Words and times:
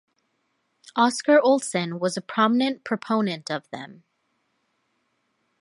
Oscar 0.95 1.39
Olsson 1.41 1.99
was 1.99 2.17
a 2.17 2.21
prominent 2.23 2.83
proponent 2.83 3.51
of 3.51 3.69
them. 3.69 4.03